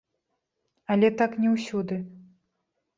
[0.95, 2.03] Але так не ўсюды.